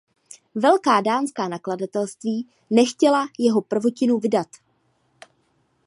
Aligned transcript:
Velká 0.55 1.01
dánská 1.01 1.47
nakladatelství 1.47 2.47
nechtěla 2.69 3.27
jeho 3.39 3.61
prvotinu 3.61 4.19
vydat. 4.19 4.47